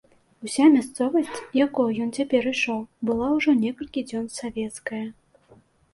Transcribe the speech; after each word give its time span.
Уся 0.45 0.65
мясцовасць, 0.75 1.41
якою 1.65 1.85
ён 2.05 2.09
цяпер 2.21 2.49
ішоў, 2.53 2.81
была 3.11 3.27
ўжо 3.37 3.57
некалькі 3.67 4.05
дзён 4.11 4.25
савецкая. 4.41 5.05